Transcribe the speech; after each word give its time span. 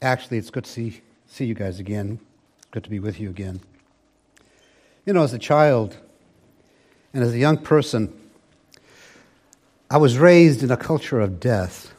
Actually, 0.00 0.38
it's 0.38 0.50
good 0.50 0.64
to 0.64 0.70
see, 0.70 1.00
see 1.26 1.44
you 1.44 1.54
guys 1.54 1.80
again. 1.80 2.20
Good 2.70 2.84
to 2.84 2.90
be 2.90 3.00
with 3.00 3.18
you 3.18 3.30
again. 3.30 3.60
You 5.04 5.12
know, 5.12 5.22
as 5.22 5.32
a 5.32 5.38
child 5.38 5.96
and 7.12 7.24
as 7.24 7.32
a 7.32 7.38
young 7.38 7.58
person, 7.58 8.12
I 9.90 9.96
was 9.96 10.18
raised 10.18 10.62
in 10.62 10.70
a 10.70 10.76
culture 10.76 11.18
of 11.18 11.40
death. 11.40 11.92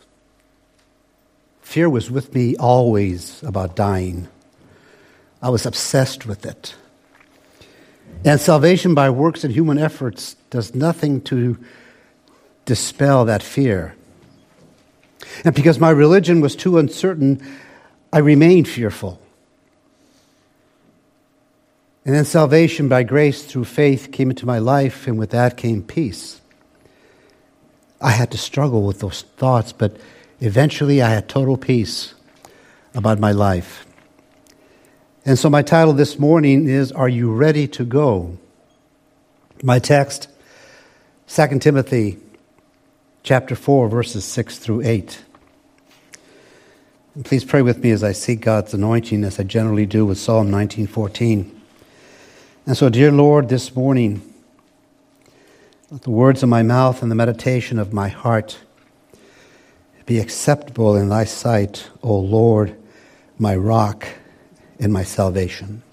Fear 1.61 1.89
was 1.89 2.09
with 2.09 2.33
me 2.33 2.55
always 2.55 3.43
about 3.43 3.75
dying. 3.75 4.27
I 5.41 5.49
was 5.49 5.65
obsessed 5.65 6.25
with 6.25 6.45
it. 6.45 6.75
And 8.23 8.39
salvation 8.39 8.93
by 8.93 9.09
works 9.09 9.43
and 9.43 9.53
human 9.53 9.77
efforts 9.77 10.35
does 10.49 10.75
nothing 10.75 11.21
to 11.21 11.57
dispel 12.65 13.25
that 13.25 13.43
fear. 13.43 13.95
And 15.43 15.55
because 15.55 15.79
my 15.79 15.89
religion 15.89 16.41
was 16.41 16.55
too 16.55 16.77
uncertain, 16.77 17.41
I 18.11 18.19
remained 18.19 18.67
fearful. 18.67 19.21
And 22.05 22.15
then 22.15 22.25
salvation 22.25 22.87
by 22.87 23.03
grace 23.03 23.43
through 23.43 23.65
faith 23.65 24.11
came 24.11 24.29
into 24.29 24.45
my 24.45 24.57
life, 24.57 25.05
and 25.05 25.19
with 25.19 25.29
that 25.31 25.57
came 25.57 25.83
peace. 25.83 26.41
I 28.01 28.11
had 28.11 28.31
to 28.31 28.37
struggle 28.37 28.83
with 28.83 28.99
those 28.99 29.21
thoughts, 29.21 29.73
but 29.73 29.97
eventually 30.39 31.01
I 31.01 31.09
had 31.09 31.29
total 31.29 31.57
peace 31.57 32.15
about 32.95 33.19
my 33.19 33.31
life. 33.31 33.85
And 35.25 35.37
so 35.37 35.49
my 35.49 35.61
title 35.61 35.93
this 35.93 36.17
morning 36.17 36.67
is 36.67 36.91
Are 36.91 37.09
You 37.09 37.31
Ready 37.31 37.67
to 37.67 37.83
Go? 37.83 38.37
My 39.61 39.77
text, 39.77 40.29
2 41.27 41.59
Timothy 41.59 42.17
chapter 43.21 43.55
4, 43.55 43.89
verses 43.89 44.23
6 44.25 44.57
through 44.57 44.81
8. 44.81 45.23
Please 47.23 47.43
pray 47.43 47.61
with 47.61 47.83
me 47.83 47.91
as 47.91 48.01
I 48.01 48.13
seek 48.13 48.39
God's 48.39 48.73
anointing, 48.73 49.25
as 49.25 49.41
I 49.41 49.43
generally 49.43 49.85
do 49.85 50.05
with 50.05 50.17
Psalm 50.17 50.49
1914. 50.51 51.61
And 52.65 52.77
so, 52.77 52.87
dear 52.87 53.11
Lord, 53.11 53.49
this 53.49 53.75
morning, 53.75 54.21
let 55.91 56.03
the 56.03 56.11
words 56.11 56.43
of 56.43 56.49
my 56.49 56.63
mouth 56.63 57.01
and 57.01 57.11
the 57.11 57.15
meditation 57.15 57.77
of 57.77 57.91
my 57.91 58.07
heart 58.07 58.59
be 60.05 60.17
acceptable 60.17 60.95
in 60.95 61.09
thy 61.09 61.25
sight, 61.25 61.89
O 62.01 62.17
Lord, 62.17 62.77
my 63.37 63.53
rock 63.53 64.07
and 64.79 64.93
my 64.93 65.03
salvation. 65.03 65.83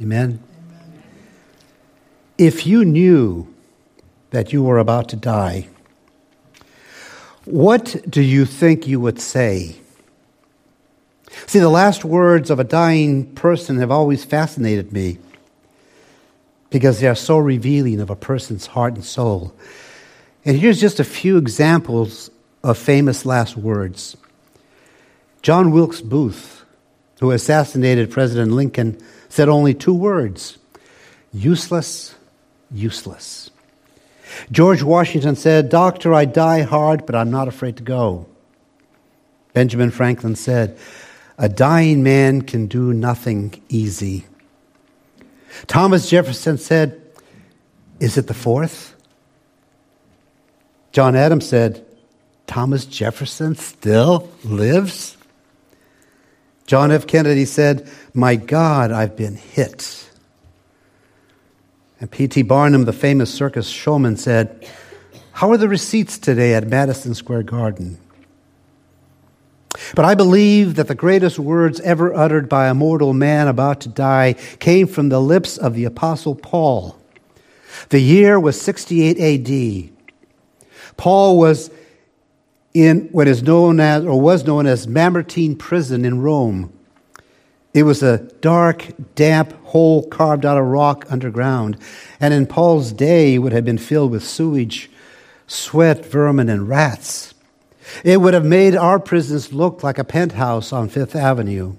Amen? 0.00 0.42
Amen. 0.58 1.02
If 2.38 2.66
you 2.66 2.82
knew 2.82 3.52
that 4.30 4.54
you 4.54 4.62
were 4.62 4.78
about 4.78 5.10
to 5.10 5.16
die, 5.16 5.68
what 7.44 8.02
do 8.08 8.22
you 8.22 8.46
think 8.46 8.86
you 8.86 9.00
would 9.00 9.20
say? 9.20 9.80
See, 11.44 11.58
the 11.58 11.68
last 11.68 12.04
words 12.04 12.50
of 12.50 12.58
a 12.58 12.64
dying 12.64 13.34
person 13.34 13.78
have 13.78 13.90
always 13.90 14.24
fascinated 14.24 14.92
me 14.92 15.18
because 16.70 17.00
they 17.00 17.06
are 17.06 17.14
so 17.14 17.36
revealing 17.38 18.00
of 18.00 18.10
a 18.10 18.16
person's 18.16 18.66
heart 18.66 18.94
and 18.94 19.04
soul. 19.04 19.54
And 20.44 20.56
here's 20.56 20.80
just 20.80 20.98
a 20.98 21.04
few 21.04 21.36
examples 21.36 22.30
of 22.64 22.78
famous 22.78 23.26
last 23.26 23.56
words. 23.56 24.16
John 25.42 25.70
Wilkes 25.70 26.00
Booth, 26.00 26.64
who 27.20 27.30
assassinated 27.30 28.10
President 28.10 28.52
Lincoln, 28.52 28.98
said 29.28 29.48
only 29.48 29.74
two 29.74 29.94
words 29.94 30.58
useless, 31.32 32.14
useless. 32.70 33.50
George 34.50 34.82
Washington 34.82 35.36
said, 35.36 35.68
Doctor, 35.68 36.12
I 36.14 36.24
die 36.24 36.62
hard, 36.62 37.06
but 37.06 37.14
I'm 37.14 37.30
not 37.30 37.48
afraid 37.48 37.76
to 37.76 37.82
go. 37.82 38.26
Benjamin 39.52 39.90
Franklin 39.90 40.36
said, 40.36 40.78
A 41.38 41.48
dying 41.48 42.02
man 42.02 42.42
can 42.42 42.66
do 42.66 42.92
nothing 42.92 43.62
easy. 43.68 44.26
Thomas 45.66 46.08
Jefferson 46.08 46.58
said, 46.58 47.00
Is 48.00 48.16
it 48.16 48.26
the 48.26 48.34
fourth? 48.34 48.94
John 50.92 51.14
Adams 51.14 51.46
said, 51.46 51.84
Thomas 52.46 52.86
Jefferson 52.86 53.54
still 53.56 54.30
lives? 54.44 55.16
John 56.66 56.90
F. 56.90 57.06
Kennedy 57.06 57.44
said, 57.44 57.88
My 58.14 58.36
God, 58.36 58.90
I've 58.90 59.16
been 59.16 59.36
hit. 59.36 60.08
And 62.00 62.10
P.T. 62.10 62.42
Barnum, 62.42 62.84
the 62.84 62.92
famous 62.92 63.32
circus 63.32 63.68
showman, 63.68 64.16
said, 64.16 64.68
How 65.32 65.50
are 65.50 65.56
the 65.56 65.68
receipts 65.68 66.18
today 66.18 66.54
at 66.54 66.66
Madison 66.66 67.14
Square 67.14 67.44
Garden? 67.44 67.98
But 69.94 70.04
I 70.04 70.14
believe 70.14 70.76
that 70.76 70.88
the 70.88 70.94
greatest 70.94 71.38
words 71.38 71.80
ever 71.80 72.14
uttered 72.14 72.48
by 72.48 72.68
a 72.68 72.74
mortal 72.74 73.12
man 73.12 73.48
about 73.48 73.80
to 73.82 73.88
die 73.88 74.34
came 74.58 74.86
from 74.86 75.08
the 75.08 75.20
lips 75.20 75.58
of 75.58 75.74
the 75.74 75.84
Apostle 75.84 76.34
Paul. 76.34 76.98
The 77.90 78.00
year 78.00 78.40
was 78.40 78.60
68 78.60 79.18
AD. 79.20 79.90
Paul 80.96 81.38
was 81.38 81.70
in 82.72 83.08
what 83.12 83.28
is 83.28 83.42
known 83.42 83.80
as, 83.80 84.04
or 84.04 84.20
was 84.20 84.44
known 84.44 84.66
as, 84.66 84.86
Mamertine 84.86 85.56
prison 85.56 86.04
in 86.04 86.20
Rome. 86.20 86.72
It 87.72 87.82
was 87.82 88.02
a 88.02 88.18
dark, 88.40 88.86
damp 89.14 89.52
hole 89.64 90.06
carved 90.08 90.46
out 90.46 90.58
of 90.58 90.64
rock 90.64 91.06
underground, 91.10 91.76
and 92.20 92.32
in 92.32 92.46
Paul's 92.46 92.92
day 92.92 93.38
would 93.38 93.52
have 93.52 93.64
been 93.64 93.78
filled 93.78 94.10
with 94.10 94.24
sewage, 94.24 94.90
sweat, 95.46 96.04
vermin, 96.04 96.48
and 96.48 96.68
rats. 96.68 97.34
It 98.04 98.20
would 98.20 98.34
have 98.34 98.44
made 98.44 98.74
our 98.74 98.98
prisons 98.98 99.52
look 99.52 99.82
like 99.82 99.98
a 99.98 100.04
penthouse 100.04 100.72
on 100.72 100.88
Fifth 100.88 101.14
Avenue. 101.14 101.76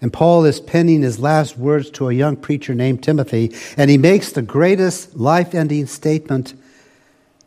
And 0.00 0.12
Paul 0.12 0.44
is 0.44 0.60
penning 0.60 1.02
his 1.02 1.20
last 1.20 1.56
words 1.56 1.88
to 1.92 2.08
a 2.08 2.12
young 2.12 2.36
preacher 2.36 2.74
named 2.74 3.04
Timothy, 3.04 3.54
and 3.76 3.88
he 3.88 3.98
makes 3.98 4.32
the 4.32 4.42
greatest 4.42 5.16
life 5.16 5.54
ending 5.54 5.86
statement 5.86 6.54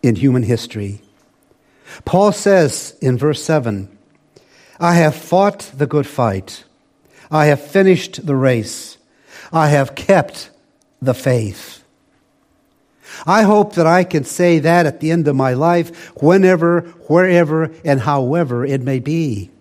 in 0.01 0.15
human 0.15 0.43
history. 0.43 1.01
Paul 2.05 2.31
says 2.31 2.97
in 3.01 3.17
verse 3.17 3.43
7 3.43 3.89
I 4.79 4.95
have 4.95 5.15
fought 5.15 5.71
the 5.75 5.87
good 5.87 6.07
fight, 6.07 6.63
I 7.29 7.47
have 7.47 7.61
finished 7.61 8.25
the 8.25 8.35
race, 8.35 8.97
I 9.51 9.69
have 9.69 9.95
kept 9.95 10.49
the 11.01 11.13
faith. 11.13 11.84
I 13.25 13.43
hope 13.43 13.75
that 13.75 13.87
I 13.87 14.03
can 14.03 14.23
say 14.23 14.59
that 14.59 14.85
at 14.85 14.99
the 14.99 15.11
end 15.11 15.27
of 15.27 15.35
my 15.35 15.53
life, 15.53 16.09
whenever, 16.21 16.81
wherever, 17.07 17.71
and 17.83 18.01
however 18.01 18.65
it 18.65 18.81
may 18.81 18.99
be. 18.99 19.51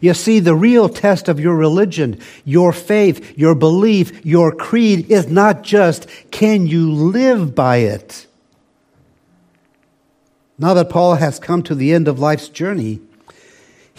You 0.00 0.14
see, 0.14 0.40
the 0.40 0.54
real 0.54 0.88
test 0.88 1.28
of 1.28 1.40
your 1.40 1.56
religion, 1.56 2.20
your 2.44 2.72
faith, 2.72 3.38
your 3.38 3.54
belief, 3.54 4.24
your 4.24 4.52
creed 4.52 5.10
is 5.10 5.28
not 5.28 5.62
just 5.62 6.06
can 6.30 6.66
you 6.66 6.92
live 6.92 7.54
by 7.54 7.78
it? 7.78 8.26
Now 10.58 10.74
that 10.74 10.90
Paul 10.90 11.14
has 11.14 11.38
come 11.38 11.62
to 11.62 11.74
the 11.74 11.94
end 11.94 12.08
of 12.08 12.18
life's 12.18 12.48
journey, 12.48 13.00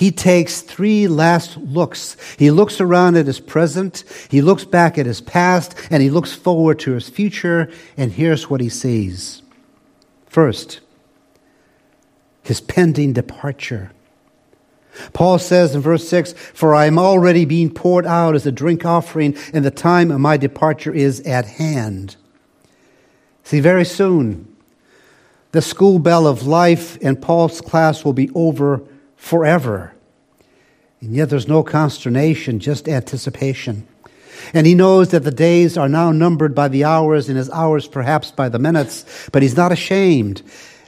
he 0.01 0.11
takes 0.11 0.61
three 0.61 1.07
last 1.07 1.57
looks. 1.57 2.17
He 2.39 2.49
looks 2.49 2.81
around 2.81 3.17
at 3.17 3.27
his 3.27 3.39
present, 3.39 4.03
he 4.31 4.41
looks 4.41 4.65
back 4.65 4.97
at 4.97 5.05
his 5.05 5.21
past, 5.21 5.75
and 5.91 6.01
he 6.01 6.09
looks 6.09 6.33
forward 6.33 6.79
to 6.79 6.93
his 6.93 7.07
future, 7.07 7.69
and 7.95 8.11
here's 8.11 8.49
what 8.49 8.61
he 8.61 8.67
sees. 8.67 9.43
First, 10.25 10.79
his 12.41 12.61
pending 12.61 13.13
departure. 13.13 13.91
Paul 15.13 15.37
says 15.37 15.75
in 15.75 15.81
verse 15.81 16.09
6 16.09 16.33
For 16.33 16.73
I 16.73 16.87
am 16.87 16.97
already 16.97 17.45
being 17.45 17.71
poured 17.71 18.07
out 18.07 18.33
as 18.33 18.47
a 18.47 18.51
drink 18.51 18.83
offering, 18.83 19.37
and 19.53 19.63
the 19.63 19.69
time 19.69 20.09
of 20.09 20.19
my 20.19 20.35
departure 20.35 20.91
is 20.91 21.19
at 21.27 21.45
hand. 21.45 22.15
See, 23.43 23.59
very 23.59 23.85
soon, 23.85 24.47
the 25.51 25.61
school 25.61 25.99
bell 25.99 26.25
of 26.25 26.47
life 26.47 26.97
and 27.03 27.21
Paul's 27.21 27.61
class 27.61 28.03
will 28.03 28.13
be 28.13 28.31
over 28.33 28.81
forever. 29.21 29.93
And 30.99 31.13
yet 31.13 31.29
there's 31.29 31.47
no 31.47 31.61
consternation, 31.61 32.59
just 32.59 32.89
anticipation. 32.89 33.87
And 34.51 34.65
he 34.65 34.73
knows 34.73 35.09
that 35.09 35.23
the 35.23 35.31
days 35.31 35.77
are 35.77 35.87
now 35.87 36.11
numbered 36.11 36.55
by 36.55 36.67
the 36.67 36.83
hours 36.83 37.29
and 37.29 37.37
his 37.37 37.49
hours 37.51 37.87
perhaps 37.87 38.31
by 38.31 38.49
the 38.49 38.57
minutes, 38.57 39.29
but 39.31 39.43
he's 39.43 39.55
not 39.55 39.71
ashamed 39.71 40.41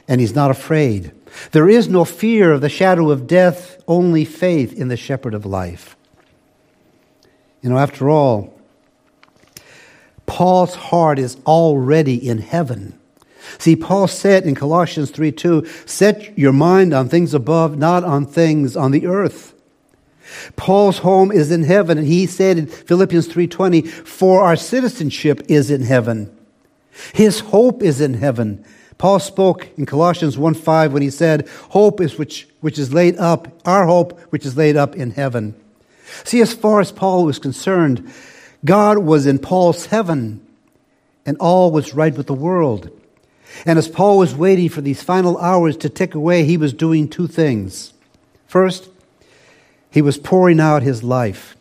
and 0.08 0.20
he's 0.20 0.34
not 0.34 0.50
afraid. 0.50 1.12
There 1.52 1.68
is 1.68 1.88
no 1.88 2.04
fear 2.04 2.50
of 2.50 2.60
the 2.60 2.68
shadow 2.68 3.12
of 3.12 3.28
death, 3.28 3.80
only 3.86 4.24
faith 4.24 4.72
in 4.72 4.88
the 4.88 4.96
shepherd 4.96 5.32
of 5.32 5.46
life. 5.46 5.96
You 7.62 7.70
know, 7.70 7.78
after 7.78 8.10
all, 8.10 8.52
Paul's 10.26 10.74
heart 10.74 11.20
is 11.20 11.36
already 11.46 12.16
in 12.16 12.38
heaven. 12.38 12.98
See, 13.64 13.76
Paul 13.76 14.08
said 14.08 14.44
in 14.44 14.54
Colossians 14.54 15.10
3 15.10 15.32
2, 15.32 15.66
set 15.86 16.38
your 16.38 16.52
mind 16.52 16.92
on 16.92 17.08
things 17.08 17.32
above, 17.32 17.78
not 17.78 18.04
on 18.04 18.26
things 18.26 18.76
on 18.76 18.90
the 18.90 19.06
earth. 19.06 19.54
Paul's 20.54 20.98
home 20.98 21.32
is 21.32 21.50
in 21.50 21.62
heaven, 21.62 21.96
and 21.96 22.06
he 22.06 22.26
said 22.26 22.58
in 22.58 22.66
Philippians 22.66 23.26
3:20, 23.26 23.80
"For 23.86 24.42
our 24.42 24.54
citizenship 24.54 25.42
is 25.48 25.70
in 25.70 25.84
heaven. 25.84 26.28
His 27.14 27.40
hope 27.40 27.82
is 27.82 28.02
in 28.02 28.12
heaven, 28.12 28.62
Paul 28.98 29.18
spoke 29.18 29.68
in 29.78 29.86
Colossians 29.86 30.36
1 30.36 30.52
5 30.52 30.92
when 30.92 31.00
he 31.00 31.08
said, 31.08 31.48
Hope 31.70 32.02
is 32.02 32.18
which, 32.18 32.46
which 32.60 32.78
is 32.78 32.92
laid 32.92 33.16
up, 33.16 33.48
our 33.64 33.86
hope 33.86 34.20
which 34.28 34.44
is 34.44 34.58
laid 34.58 34.76
up 34.76 34.94
in 34.94 35.12
heaven. 35.12 35.54
See, 36.24 36.42
as 36.42 36.52
far 36.52 36.80
as 36.80 36.92
Paul 36.92 37.24
was 37.24 37.38
concerned, 37.38 38.12
God 38.62 38.98
was 38.98 39.24
in 39.24 39.38
Paul's 39.38 39.86
heaven, 39.86 40.42
and 41.24 41.38
all 41.38 41.70
was 41.70 41.94
right 41.94 42.14
with 42.14 42.26
the 42.26 42.34
world. 42.34 42.90
And 43.66 43.78
as 43.78 43.88
Paul 43.88 44.18
was 44.18 44.34
waiting 44.34 44.68
for 44.68 44.80
these 44.80 45.02
final 45.02 45.38
hours 45.38 45.76
to 45.78 45.88
tick 45.88 46.14
away, 46.14 46.44
he 46.44 46.56
was 46.56 46.72
doing 46.72 47.08
two 47.08 47.26
things. 47.26 47.92
First, 48.46 48.88
he 49.90 50.02
was 50.02 50.18
pouring 50.18 50.60
out 50.60 50.82
his 50.82 51.02
life. 51.02 51.56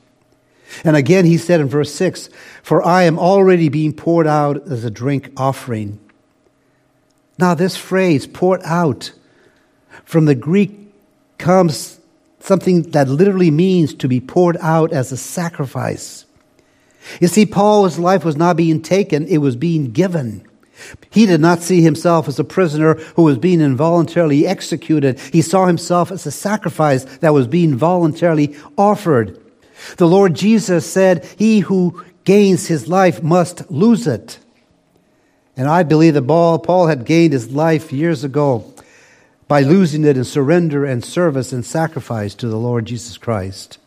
And 0.83 0.95
again, 0.95 1.25
he 1.25 1.37
said 1.37 1.61
in 1.61 1.67
verse 1.67 1.93
6 1.93 2.29
For 2.63 2.83
I 2.83 3.03
am 3.03 3.19
already 3.19 3.69
being 3.69 3.93
poured 3.93 4.27
out 4.27 4.67
as 4.67 4.83
a 4.83 4.91
drink 4.91 5.31
offering. 5.37 5.99
Now, 7.37 7.53
this 7.53 7.75
phrase, 7.75 8.27
poured 8.27 8.61
out, 8.63 9.11
from 10.05 10.25
the 10.25 10.35
Greek 10.35 10.93
comes 11.37 11.99
something 12.39 12.83
that 12.91 13.07
literally 13.07 13.51
means 13.51 13.93
to 13.95 14.07
be 14.07 14.19
poured 14.19 14.57
out 14.59 14.91
as 14.91 15.11
a 15.11 15.17
sacrifice. 15.17 16.25
You 17.19 17.27
see, 17.27 17.45
Paul's 17.45 17.99
life 17.99 18.23
was 18.23 18.37
not 18.37 18.57
being 18.57 18.81
taken, 18.81 19.27
it 19.27 19.39
was 19.39 19.55
being 19.55 19.91
given. 19.91 20.47
He 21.11 21.25
did 21.25 21.39
not 21.39 21.61
see 21.61 21.81
himself 21.81 22.27
as 22.27 22.39
a 22.39 22.43
prisoner 22.43 22.95
who 23.15 23.23
was 23.23 23.37
being 23.37 23.61
involuntarily 23.61 24.47
executed. 24.47 25.19
He 25.19 25.41
saw 25.41 25.65
himself 25.65 26.11
as 26.11 26.25
a 26.25 26.31
sacrifice 26.31 27.03
that 27.19 27.33
was 27.33 27.47
being 27.47 27.75
voluntarily 27.75 28.55
offered. 28.77 29.39
The 29.97 30.07
Lord 30.07 30.33
Jesus 30.33 30.89
said, 30.89 31.25
He 31.37 31.59
who 31.59 32.03
gains 32.23 32.67
his 32.67 32.87
life 32.87 33.21
must 33.21 33.69
lose 33.69 34.07
it. 34.07 34.39
And 35.55 35.67
I 35.67 35.83
believe 35.83 36.15
that 36.15 36.23
Paul 36.23 36.87
had 36.87 37.05
gained 37.05 37.33
his 37.33 37.51
life 37.51 37.93
years 37.93 38.23
ago 38.23 38.73
by 39.47 39.61
losing 39.61 40.03
it 40.03 40.17
in 40.17 40.23
surrender 40.23 40.85
and 40.85 41.03
service 41.03 41.53
and 41.53 41.65
sacrifice 41.65 42.33
to 42.35 42.47
the 42.47 42.57
Lord 42.57 42.85
Jesus 42.85 43.17
Christ. 43.17 43.77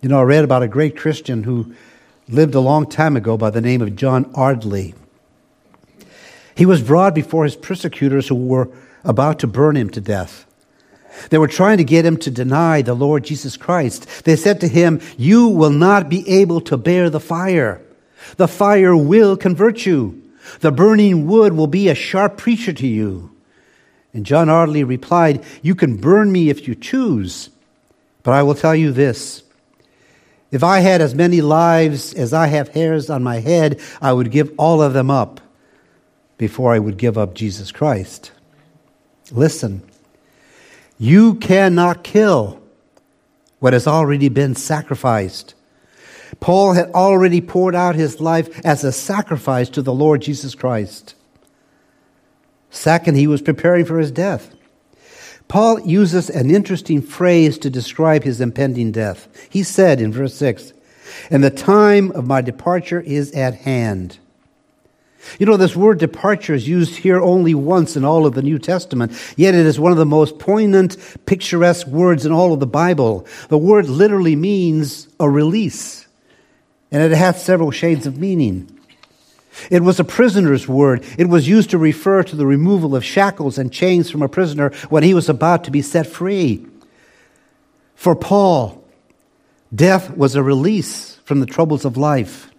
You 0.00 0.08
know, 0.08 0.20
I 0.20 0.22
read 0.22 0.44
about 0.44 0.62
a 0.62 0.68
great 0.68 0.96
Christian 0.96 1.44
who 1.44 1.74
lived 2.28 2.54
a 2.54 2.60
long 2.60 2.86
time 2.86 3.16
ago 3.16 3.36
by 3.36 3.50
the 3.50 3.60
name 3.60 3.82
of 3.82 3.94
John 3.94 4.30
Ardley. 4.34 4.94
He 6.60 6.66
was 6.66 6.82
brought 6.82 7.14
before 7.14 7.44
his 7.44 7.56
persecutors 7.56 8.28
who 8.28 8.34
were 8.34 8.68
about 9.02 9.38
to 9.38 9.46
burn 9.46 9.78
him 9.78 9.88
to 9.88 10.00
death. 10.02 10.44
They 11.30 11.38
were 11.38 11.48
trying 11.48 11.78
to 11.78 11.84
get 11.84 12.04
him 12.04 12.18
to 12.18 12.30
deny 12.30 12.82
the 12.82 12.92
Lord 12.92 13.24
Jesus 13.24 13.56
Christ. 13.56 14.26
They 14.26 14.36
said 14.36 14.60
to 14.60 14.68
him, 14.68 15.00
You 15.16 15.48
will 15.48 15.70
not 15.70 16.10
be 16.10 16.28
able 16.28 16.60
to 16.60 16.76
bear 16.76 17.08
the 17.08 17.18
fire. 17.18 17.80
The 18.36 18.46
fire 18.46 18.94
will 18.94 19.38
convert 19.38 19.86
you. 19.86 20.22
The 20.60 20.70
burning 20.70 21.26
wood 21.26 21.54
will 21.54 21.66
be 21.66 21.88
a 21.88 21.94
sharp 21.94 22.36
preacher 22.36 22.74
to 22.74 22.86
you. 22.86 23.34
And 24.12 24.26
John 24.26 24.50
Ardley 24.50 24.84
replied, 24.84 25.42
You 25.62 25.74
can 25.74 25.96
burn 25.96 26.30
me 26.30 26.50
if 26.50 26.68
you 26.68 26.74
choose, 26.74 27.48
but 28.22 28.34
I 28.34 28.42
will 28.42 28.54
tell 28.54 28.76
you 28.76 28.92
this. 28.92 29.44
If 30.50 30.62
I 30.62 30.80
had 30.80 31.00
as 31.00 31.14
many 31.14 31.40
lives 31.40 32.12
as 32.12 32.34
I 32.34 32.48
have 32.48 32.68
hairs 32.68 33.08
on 33.08 33.22
my 33.22 33.40
head, 33.40 33.80
I 34.02 34.12
would 34.12 34.30
give 34.30 34.52
all 34.58 34.82
of 34.82 34.92
them 34.92 35.10
up 35.10 35.40
before 36.40 36.72
I 36.72 36.78
would 36.78 36.96
give 36.96 37.18
up 37.18 37.34
Jesus 37.34 37.70
Christ. 37.70 38.32
Listen, 39.30 39.82
you 40.98 41.34
cannot 41.34 42.02
kill 42.02 42.62
what 43.58 43.74
has 43.74 43.86
already 43.86 44.30
been 44.30 44.54
sacrificed. 44.54 45.54
Paul 46.40 46.72
had 46.72 46.92
already 46.92 47.42
poured 47.42 47.74
out 47.74 47.94
his 47.94 48.22
life 48.22 48.58
as 48.64 48.82
a 48.82 48.90
sacrifice 48.90 49.68
to 49.68 49.82
the 49.82 49.92
Lord 49.92 50.22
Jesus 50.22 50.54
Christ. 50.54 51.14
Second, 52.70 53.16
he 53.16 53.26
was 53.26 53.42
preparing 53.42 53.84
for 53.84 53.98
his 53.98 54.10
death. 54.10 54.54
Paul 55.46 55.80
uses 55.80 56.30
an 56.30 56.50
interesting 56.50 57.02
phrase 57.02 57.58
to 57.58 57.68
describe 57.68 58.24
his 58.24 58.40
impending 58.40 58.92
death. 58.92 59.28
He 59.50 59.62
said 59.62 60.00
in 60.00 60.10
verse 60.10 60.36
6, 60.36 60.72
And 61.30 61.44
the 61.44 61.50
time 61.50 62.10
of 62.12 62.26
my 62.26 62.40
departure 62.40 63.02
is 63.02 63.30
at 63.32 63.56
hand. 63.56 64.18
You 65.40 65.46
know, 65.46 65.56
this 65.56 65.74
word 65.74 65.98
departure 65.98 66.52
is 66.52 66.68
used 66.68 66.96
here 66.96 67.18
only 67.18 67.54
once 67.54 67.96
in 67.96 68.04
all 68.04 68.26
of 68.26 68.34
the 68.34 68.42
New 68.42 68.58
Testament, 68.58 69.12
yet 69.38 69.54
it 69.54 69.64
is 69.64 69.80
one 69.80 69.90
of 69.90 69.96
the 69.96 70.04
most 70.04 70.38
poignant, 70.38 70.98
picturesque 71.24 71.86
words 71.86 72.26
in 72.26 72.30
all 72.30 72.52
of 72.52 72.60
the 72.60 72.66
Bible. 72.66 73.26
The 73.48 73.56
word 73.56 73.88
literally 73.88 74.36
means 74.36 75.08
a 75.18 75.30
release, 75.30 76.06
and 76.90 77.02
it 77.02 77.16
has 77.16 77.42
several 77.42 77.70
shades 77.70 78.06
of 78.06 78.18
meaning. 78.18 78.78
It 79.70 79.82
was 79.82 79.98
a 79.98 80.04
prisoner's 80.04 80.68
word. 80.68 81.06
It 81.16 81.30
was 81.30 81.48
used 81.48 81.70
to 81.70 81.78
refer 81.78 82.22
to 82.22 82.36
the 82.36 82.46
removal 82.46 82.94
of 82.94 83.02
shackles 83.02 83.56
and 83.56 83.72
chains 83.72 84.10
from 84.10 84.20
a 84.20 84.28
prisoner 84.28 84.72
when 84.90 85.04
he 85.04 85.14
was 85.14 85.30
about 85.30 85.64
to 85.64 85.70
be 85.70 85.80
set 85.80 86.06
free. 86.06 86.66
For 87.94 88.14
Paul, 88.14 88.84
death 89.74 90.14
was 90.14 90.34
a 90.34 90.42
release 90.42 91.16
from 91.24 91.40
the 91.40 91.46
troubles 91.46 91.86
of 91.86 91.96
life. 91.96 92.50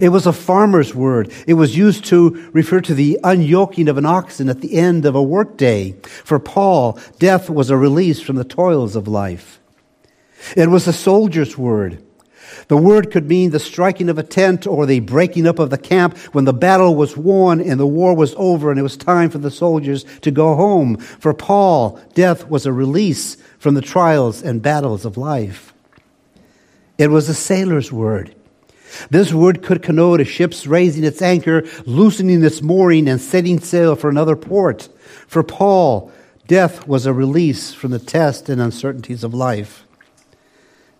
It 0.00 0.10
was 0.10 0.26
a 0.26 0.32
farmer's 0.32 0.94
word. 0.94 1.32
It 1.46 1.54
was 1.54 1.76
used 1.76 2.04
to 2.06 2.50
refer 2.52 2.80
to 2.82 2.94
the 2.94 3.18
unyoking 3.22 3.88
of 3.88 3.98
an 3.98 4.06
oxen 4.06 4.48
at 4.48 4.60
the 4.60 4.74
end 4.74 5.04
of 5.04 5.14
a 5.14 5.22
workday. 5.22 5.92
For 6.02 6.38
Paul, 6.38 6.98
death 7.18 7.48
was 7.48 7.70
a 7.70 7.76
release 7.76 8.20
from 8.20 8.36
the 8.36 8.44
toils 8.44 8.96
of 8.96 9.08
life. 9.08 9.60
It 10.56 10.70
was 10.70 10.86
a 10.86 10.92
soldier's 10.92 11.56
word. 11.56 12.02
The 12.68 12.76
word 12.76 13.10
could 13.10 13.28
mean 13.28 13.50
the 13.50 13.60
striking 13.60 14.08
of 14.08 14.18
a 14.18 14.22
tent 14.22 14.66
or 14.66 14.86
the 14.86 15.00
breaking 15.00 15.46
up 15.46 15.58
of 15.58 15.70
the 15.70 15.78
camp 15.78 16.16
when 16.32 16.44
the 16.44 16.52
battle 16.52 16.94
was 16.94 17.16
won 17.16 17.60
and 17.60 17.78
the 17.78 17.86
war 17.86 18.14
was 18.14 18.34
over 18.36 18.70
and 18.70 18.78
it 18.78 18.82
was 18.82 18.96
time 18.96 19.30
for 19.30 19.38
the 19.38 19.50
soldiers 19.50 20.04
to 20.22 20.30
go 20.30 20.54
home. 20.54 20.96
For 20.96 21.32
Paul, 21.32 22.00
death 22.14 22.48
was 22.48 22.66
a 22.66 22.72
release 22.72 23.36
from 23.58 23.74
the 23.74 23.82
trials 23.82 24.42
and 24.42 24.62
battles 24.62 25.04
of 25.04 25.16
life. 25.16 25.72
It 26.98 27.08
was 27.08 27.28
a 27.28 27.34
sailor's 27.34 27.92
word. 27.92 28.34
This 29.10 29.32
word 29.32 29.62
could 29.62 29.82
connote 29.82 30.20
a 30.20 30.24
ship's 30.24 30.66
raising 30.66 31.04
its 31.04 31.22
anchor, 31.22 31.64
loosening 31.84 32.42
its 32.44 32.62
mooring, 32.62 33.08
and 33.08 33.20
setting 33.20 33.60
sail 33.60 33.96
for 33.96 34.08
another 34.08 34.36
port. 34.36 34.88
For 35.26 35.42
Paul, 35.42 36.10
death 36.46 36.86
was 36.86 37.06
a 37.06 37.12
release 37.12 37.72
from 37.72 37.90
the 37.90 37.98
test 37.98 38.48
and 38.48 38.60
uncertainties 38.60 39.24
of 39.24 39.34
life. 39.34 39.84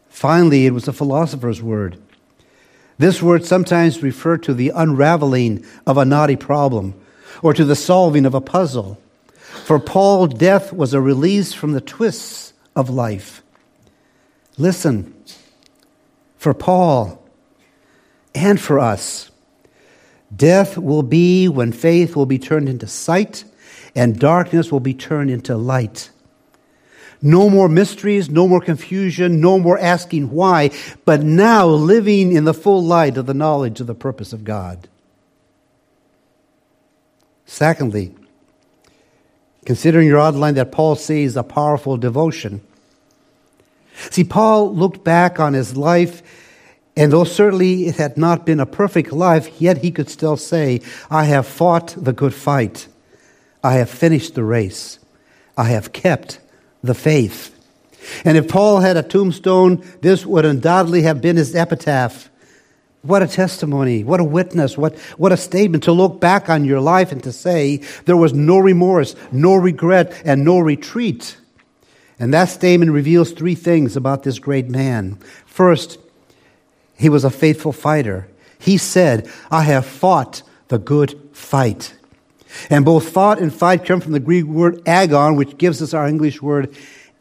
Finally, 0.09 0.67
it 0.67 0.73
was 0.73 0.89
a 0.89 0.93
philosopher's 0.93 1.63
word. 1.63 1.99
This 2.99 3.23
word 3.23 3.45
sometimes 3.45 4.03
referred 4.03 4.43
to 4.45 4.55
the 4.55 4.73
unraveling 4.75 5.65
of 5.87 5.99
a 5.99 6.05
knotty 6.05 6.37
problem 6.37 6.95
or 7.43 7.53
to 7.53 7.65
the 7.65 7.77
solving 7.77 8.25
of 8.25 8.35
a 8.35 8.41
puzzle. 8.41 8.99
For 9.37 9.79
Paul, 9.79 10.27
death 10.27 10.73
was 10.73 10.95
a 10.95 11.01
release 11.01 11.53
from 11.53 11.73
the 11.73 11.81
twists 11.81 12.55
of 12.75 12.89
life. 12.89 13.43
Listen, 14.57 15.15
for 16.39 16.55
Paul 16.55 17.23
and 18.37 18.61
for 18.61 18.79
us, 18.79 19.31
death 20.35 20.77
will 20.77 21.03
be 21.03 21.49
when 21.49 21.73
faith 21.73 22.15
will 22.15 22.27
be 22.27 22.39
turned 22.39 22.69
into 22.69 22.87
sight 22.87 23.45
and 23.95 24.19
darkness 24.19 24.71
will 24.71 24.81
be 24.81 24.95
turned 24.95 25.31
into 25.31 25.57
light. 25.57 26.11
No 27.23 27.49
more 27.49 27.69
mysteries, 27.69 28.29
no 28.29 28.47
more 28.47 28.61
confusion, 28.61 29.41
no 29.41 29.59
more 29.59 29.79
asking 29.79 30.31
why, 30.31 30.71
but 31.07 31.23
now 31.23 31.67
living 31.67 32.33
in 32.33 32.45
the 32.45 32.53
full 32.53 32.85
light 32.85 33.17
of 33.17 33.25
the 33.25 33.35
knowledge 33.35 33.81
of 33.81 33.87
the 33.87 33.95
purpose 33.95 34.35
of 34.35 34.45
God. 34.45 34.87
Secondly, 37.47 38.15
considering 39.65 40.07
your 40.07 40.21
outline 40.21 40.55
that 40.55 40.73
Paul 40.73 40.95
sees 40.95 41.37
a 41.37 41.43
powerful 41.43 41.97
devotion. 41.97 42.61
See, 44.11 44.25
Paul 44.25 44.75
looked 44.75 45.03
back 45.03 45.41
on 45.41 45.55
his 45.55 45.75
life, 45.75 46.23
and 46.97 47.13
though 47.13 47.25
certainly 47.25 47.87
it 47.87 47.97
had 47.97 48.17
not 48.17 48.47
been 48.47 48.59
a 48.59 48.67
perfect 48.67 49.13
life, 49.13 49.61
yet 49.61 49.79
he 49.79 49.91
could 49.91 50.09
still 50.09 50.37
say, 50.37 50.81
I 51.11 51.25
have 51.25 51.47
fought 51.47 51.95
the 51.97 52.13
good 52.13 52.35
fight. 52.35 52.89
I 53.63 53.75
have 53.75 53.91
finished 53.91 54.35
the 54.35 54.45
race. 54.45 54.99
I 55.57 55.65
have 55.65 55.93
kept 55.93 56.41
the 56.83 56.95
faith. 56.95 57.53
And 58.25 58.39
if 58.39 58.49
Paul 58.49 58.81
had 58.81 58.97
a 58.97 59.03
tombstone, 59.03 59.85
this 60.01 60.25
would 60.25 60.45
undoubtedly 60.45 61.03
have 61.03 61.21
been 61.21 61.37
his 61.37 61.55
epitaph. 61.55 62.31
What 63.03 63.23
a 63.23 63.29
testimony, 63.29 64.03
what 64.03 64.21
a 64.21 64.25
witness, 64.25 64.79
what, 64.79 64.99
what 65.17 65.33
a 65.33 65.37
statement 65.37 65.85
to 65.85 65.93
look 65.93 66.21
back 66.21 66.49
on 66.49 66.65
your 66.65 66.81
life 66.81 67.13
and 67.13 67.23
to 67.25 67.33
say 67.33 67.79
there 68.05 68.17
was 68.17 68.33
no 68.33 68.59
remorse, 68.59 69.15
no 69.31 69.55
regret, 69.55 70.23
and 70.25 70.45
no 70.45 70.59
retreat. 70.59 71.37
And 72.19 72.33
that 72.33 72.49
statement 72.49 72.91
reveals 72.91 73.33
three 73.33 73.55
things 73.55 73.97
about 73.97 74.23
this 74.23 74.39
great 74.39 74.69
man. 74.69 75.19
First, 75.45 75.99
he 76.97 77.09
was 77.09 77.25
a 77.25 77.31
faithful 77.31 77.73
fighter. 77.73 78.29
He 78.59 78.79
said, 78.79 79.31
I 79.51 79.63
have 79.63 79.87
fought 79.87 80.43
the 80.69 80.79
good 80.79 81.19
fight. 81.33 81.95
And 82.71 82.85
both 82.85 83.11
thought 83.11 83.39
and 83.39 83.55
fight 83.55 83.85
come 83.85 84.01
from 84.01 84.13
the 84.13 84.21
Greek 84.21 84.45
word 84.45 84.81
agon, 84.87 85.37
which 85.37 85.59
gives 85.59 85.83
us 85.83 85.93
our 85.93 86.09
English 86.09 86.41
word 86.41 86.75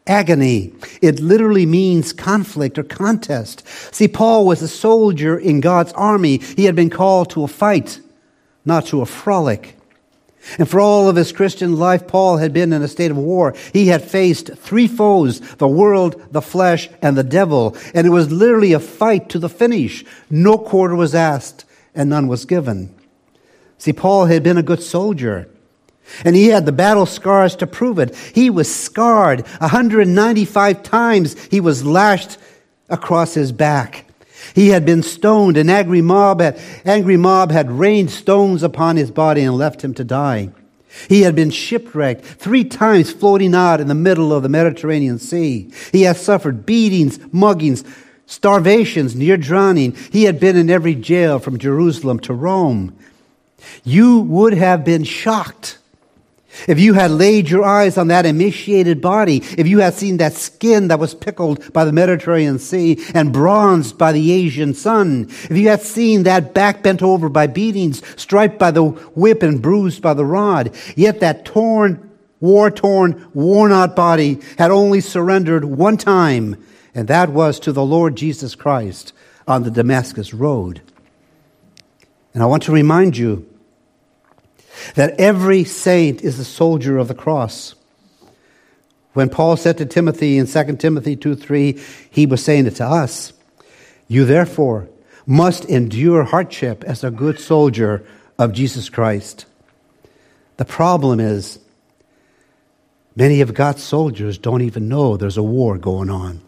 agony. 0.06 0.72
It 1.02 1.20
literally 1.20 1.66
means 1.66 2.12
conflict 2.12 2.78
or 2.78 2.84
contest. 2.84 3.66
See, 3.94 4.08
Paul 4.08 4.46
was 4.46 4.62
a 4.62 4.68
soldier 4.68 5.38
in 5.38 5.60
God's 5.60 5.92
army. 5.92 6.38
He 6.38 6.64
had 6.64 6.76
been 6.76 6.90
called 6.90 7.30
to 7.30 7.44
a 7.44 7.48
fight, 7.48 8.00
not 8.64 8.86
to 8.86 9.02
a 9.02 9.06
frolic. 9.06 9.75
And 10.58 10.68
for 10.68 10.80
all 10.80 11.08
of 11.08 11.16
his 11.16 11.32
Christian 11.32 11.76
life, 11.76 12.06
Paul 12.06 12.36
had 12.36 12.52
been 12.52 12.72
in 12.72 12.82
a 12.82 12.88
state 12.88 13.10
of 13.10 13.16
war. 13.16 13.54
He 13.72 13.88
had 13.88 14.02
faced 14.02 14.54
three 14.56 14.86
foes 14.86 15.40
the 15.56 15.68
world, 15.68 16.22
the 16.30 16.42
flesh, 16.42 16.88
and 17.02 17.16
the 17.16 17.24
devil. 17.24 17.76
And 17.94 18.06
it 18.06 18.10
was 18.10 18.30
literally 18.30 18.72
a 18.72 18.80
fight 18.80 19.28
to 19.30 19.38
the 19.38 19.48
finish. 19.48 20.04
No 20.30 20.56
quarter 20.58 20.94
was 20.94 21.14
asked, 21.14 21.64
and 21.94 22.10
none 22.10 22.28
was 22.28 22.44
given. 22.44 22.94
See, 23.78 23.92
Paul 23.92 24.26
had 24.26 24.42
been 24.42 24.58
a 24.58 24.62
good 24.62 24.82
soldier. 24.82 25.48
And 26.24 26.36
he 26.36 26.48
had 26.48 26.66
the 26.66 26.72
battle 26.72 27.06
scars 27.06 27.56
to 27.56 27.66
prove 27.66 27.98
it. 27.98 28.14
He 28.14 28.48
was 28.48 28.72
scarred 28.72 29.46
195 29.58 30.82
times. 30.82 31.42
He 31.46 31.60
was 31.60 31.84
lashed 31.84 32.38
across 32.88 33.34
his 33.34 33.50
back. 33.50 34.05
He 34.56 34.68
had 34.68 34.86
been 34.86 35.02
stoned. 35.02 35.58
An 35.58 35.68
angry 35.68 36.00
mob 36.00 36.40
had, 36.40 36.58
angry 36.86 37.18
mob 37.18 37.50
had 37.50 37.70
rained 37.70 38.10
stones 38.10 38.62
upon 38.62 38.96
his 38.96 39.10
body 39.10 39.42
and 39.42 39.54
left 39.54 39.82
him 39.82 39.92
to 39.92 40.02
die. 40.02 40.48
He 41.10 41.20
had 41.20 41.36
been 41.36 41.50
shipwrecked 41.50 42.24
three 42.24 42.64
times 42.64 43.12
floating 43.12 43.54
out 43.54 43.82
in 43.82 43.88
the 43.88 43.94
middle 43.94 44.32
of 44.32 44.42
the 44.42 44.48
Mediterranean 44.48 45.18
Sea. 45.18 45.70
He 45.92 46.04
had 46.04 46.16
suffered 46.16 46.64
beatings, 46.64 47.18
muggings, 47.18 47.86
starvations, 48.24 49.14
near 49.14 49.36
drowning. 49.36 49.94
He 50.10 50.24
had 50.24 50.40
been 50.40 50.56
in 50.56 50.70
every 50.70 50.94
jail 50.94 51.38
from 51.38 51.58
Jerusalem 51.58 52.18
to 52.20 52.32
Rome. 52.32 52.96
You 53.84 54.20
would 54.20 54.54
have 54.54 54.86
been 54.86 55.04
shocked 55.04 55.76
if 56.68 56.78
you 56.78 56.94
had 56.94 57.10
laid 57.10 57.48
your 57.48 57.64
eyes 57.64 57.98
on 57.98 58.08
that 58.08 58.26
emaciated 58.26 59.00
body, 59.00 59.42
if 59.58 59.66
you 59.66 59.80
had 59.80 59.94
seen 59.94 60.16
that 60.18 60.34
skin 60.34 60.88
that 60.88 60.98
was 60.98 61.14
pickled 61.14 61.72
by 61.72 61.84
the 61.84 61.92
Mediterranean 61.92 62.58
Sea 62.58 63.04
and 63.14 63.32
bronzed 63.32 63.98
by 63.98 64.12
the 64.12 64.32
Asian 64.32 64.74
sun, 64.74 65.26
if 65.28 65.52
you 65.52 65.68
had 65.68 65.82
seen 65.82 66.24
that 66.24 66.54
back 66.54 66.82
bent 66.82 67.02
over 67.02 67.28
by 67.28 67.46
beatings, 67.46 68.02
striped 68.20 68.58
by 68.58 68.70
the 68.70 68.84
whip 68.84 69.42
and 69.42 69.62
bruised 69.62 70.02
by 70.02 70.14
the 70.14 70.24
rod, 70.24 70.74
yet 70.96 71.20
that 71.20 71.44
torn, 71.44 72.10
war 72.40 72.70
torn, 72.70 73.28
worn 73.34 73.72
out 73.72 73.96
body 73.96 74.40
had 74.58 74.70
only 74.70 75.00
surrendered 75.00 75.64
one 75.64 75.96
time, 75.96 76.62
and 76.94 77.08
that 77.08 77.30
was 77.30 77.60
to 77.60 77.72
the 77.72 77.84
Lord 77.84 78.16
Jesus 78.16 78.54
Christ 78.54 79.12
on 79.46 79.62
the 79.62 79.70
Damascus 79.70 80.34
Road. 80.34 80.80
And 82.34 82.42
I 82.42 82.46
want 82.46 82.64
to 82.64 82.72
remind 82.72 83.16
you 83.16 83.48
that 84.94 85.18
every 85.18 85.64
saint 85.64 86.22
is 86.22 86.38
a 86.38 86.44
soldier 86.44 86.98
of 86.98 87.08
the 87.08 87.14
cross. 87.14 87.74
When 89.12 89.30
Paul 89.30 89.56
said 89.56 89.78
to 89.78 89.86
Timothy 89.86 90.36
in 90.36 90.46
2 90.46 90.76
Timothy 90.76 91.16
2 91.16 91.34
3, 91.34 91.80
he 92.10 92.26
was 92.26 92.44
saying 92.44 92.66
it 92.66 92.76
to 92.76 92.84
us. 92.84 93.32
You 94.08 94.24
therefore 94.24 94.88
must 95.26 95.64
endure 95.64 96.24
hardship 96.24 96.84
as 96.84 97.02
a 97.02 97.10
good 97.10 97.40
soldier 97.40 98.06
of 98.38 98.52
Jesus 98.52 98.88
Christ. 98.88 99.46
The 100.58 100.64
problem 100.64 101.20
is, 101.20 101.58
many 103.16 103.40
of 103.40 103.54
God's 103.54 103.82
soldiers 103.82 104.38
don't 104.38 104.62
even 104.62 104.88
know 104.88 105.16
there's 105.16 105.36
a 105.36 105.42
war 105.42 105.78
going 105.78 106.10
on. 106.10 106.40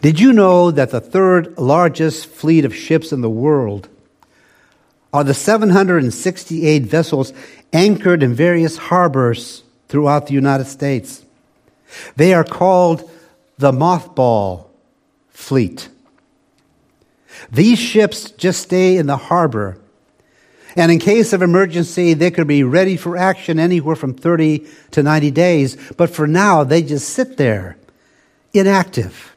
Did 0.00 0.18
you 0.18 0.32
know 0.32 0.70
that 0.70 0.90
the 0.90 1.00
third 1.00 1.56
largest 1.56 2.26
fleet 2.26 2.64
of 2.64 2.74
ships 2.74 3.12
in 3.12 3.20
the 3.20 3.30
world 3.30 3.88
are 5.12 5.24
the 5.24 5.34
768 5.34 6.82
vessels 6.82 7.32
anchored 7.72 8.22
in 8.22 8.34
various 8.34 8.76
harbors 8.76 9.62
throughout 9.88 10.26
the 10.26 10.34
United 10.34 10.66
States. 10.66 11.24
They 12.16 12.34
are 12.34 12.44
called 12.44 13.10
the 13.56 13.72
mothball 13.72 14.66
fleet. 15.30 15.88
These 17.50 17.78
ships 17.78 18.30
just 18.32 18.62
stay 18.62 18.96
in 18.96 19.06
the 19.06 19.16
harbor, 19.16 19.78
and 20.76 20.92
in 20.92 20.98
case 20.98 21.32
of 21.32 21.40
emergency, 21.40 22.14
they 22.14 22.30
could 22.30 22.46
be 22.46 22.62
ready 22.62 22.96
for 22.96 23.16
action 23.16 23.58
anywhere 23.58 23.96
from 23.96 24.14
30 24.14 24.66
to 24.92 25.02
90 25.02 25.30
days, 25.30 25.76
but 25.96 26.10
for 26.10 26.26
now, 26.26 26.64
they 26.64 26.82
just 26.82 27.08
sit 27.08 27.36
there, 27.36 27.76
inactive. 28.52 29.34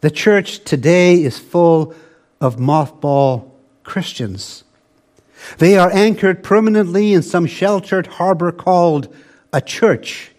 The 0.00 0.10
church 0.10 0.64
today 0.64 1.22
is 1.22 1.38
full 1.38 1.94
of 2.40 2.56
mothball 2.56 3.50
Christians. 3.84 4.64
They 5.58 5.76
are 5.76 5.90
anchored 5.92 6.42
permanently 6.42 7.12
in 7.12 7.22
some 7.22 7.46
sheltered 7.46 8.06
harbor 8.06 8.50
called 8.50 9.14
a 9.52 9.60
church, 9.60 10.30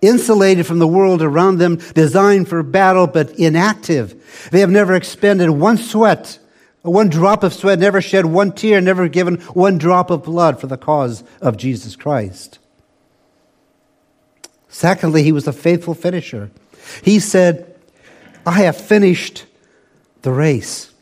insulated 0.00 0.66
from 0.66 0.78
the 0.78 0.86
world 0.86 1.22
around 1.22 1.58
them, 1.58 1.76
designed 1.94 2.48
for 2.48 2.62
battle 2.62 3.06
but 3.06 3.30
inactive. 3.38 4.48
They 4.50 4.60
have 4.60 4.70
never 4.70 4.94
expended 4.94 5.50
one 5.50 5.76
sweat, 5.76 6.38
one 6.82 7.08
drop 7.08 7.42
of 7.42 7.52
sweat, 7.52 7.78
never 7.78 8.00
shed 8.00 8.26
one 8.26 8.52
tear, 8.52 8.80
never 8.80 9.08
given 9.08 9.36
one 9.52 9.78
drop 9.78 10.10
of 10.10 10.24
blood 10.24 10.60
for 10.60 10.66
the 10.66 10.76
cause 10.76 11.22
of 11.40 11.56
Jesus 11.56 11.96
Christ. 11.96 12.58
Secondly, 14.68 15.22
he 15.22 15.32
was 15.32 15.46
a 15.46 15.52
faithful 15.52 15.94
finisher. 15.94 16.50
He 17.02 17.18
said, 17.18 17.74
I 18.44 18.62
have 18.62 18.76
finished 18.76 19.46
the 20.22 20.30
race. 20.30 20.92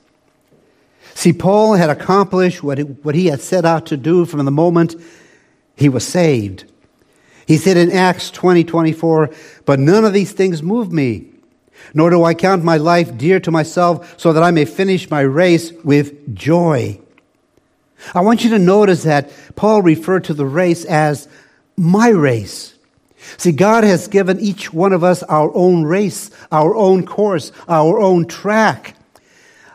See, 1.15 1.33
Paul 1.33 1.75
had 1.75 1.91
accomplished 1.91 2.63
what, 2.63 2.79
it, 2.79 3.05
what 3.05 3.15
he 3.15 3.27
had 3.27 3.41
set 3.41 3.65
out 3.65 3.87
to 3.87 3.97
do 3.97 4.25
from 4.27 4.45
the 4.45 4.51
moment 4.51 4.97
he 5.77 5.89
was 5.89 6.07
saved. 6.07 6.65
He 7.47 7.57
said 7.57 7.77
in 7.77 7.93
Acts 7.93 8.31
20 8.31 8.65
24, 8.65 9.31
But 9.65 9.79
none 9.79 10.05
of 10.05 10.13
these 10.13 10.33
things 10.33 10.63
move 10.63 10.93
me, 10.93 11.31
nor 11.93 12.11
do 12.11 12.25
I 12.25 12.35
count 12.35 12.65
my 12.65 12.79
life 12.79 13.17
dear 13.17 13.39
to 13.41 13.51
myself, 13.51 14.19
so 14.19 14.33
that 14.33 14.43
I 14.43 14.51
may 14.51 14.65
finish 14.65 15.11
my 15.11 15.21
race 15.21 15.73
with 15.85 16.35
joy. 16.35 16.99
I 18.15 18.21
want 18.21 18.45
you 18.45 18.51
to 18.51 18.59
notice 18.59 19.05
that 19.05 19.31
Paul 19.57 19.83
referred 19.83 20.25
to 20.25 20.35
the 20.35 20.47
race 20.47 20.85
as 20.85 21.29
my 21.77 22.09
race. 22.09 22.75
See, 23.39 23.53
God 23.53 23.85
has 23.85 24.09
given 24.09 24.41
each 24.41 24.73
one 24.73 24.93
of 24.93 25.03
us 25.03 25.23
our 25.23 25.55
own 25.55 25.85
race, 25.85 26.31
our 26.53 26.75
own 26.75 27.07
course, 27.07 27.53
our 27.69 27.99
own 28.01 28.27
track. 28.27 28.97